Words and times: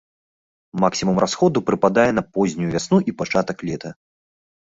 Максімум 0.83 1.19
расходу 1.23 1.59
прыпадае 1.67 2.07
на 2.19 2.23
познюю 2.37 2.69
вясну 2.75 2.97
і 3.11 3.15
пачатак 3.19 3.57
лета. 3.69 3.89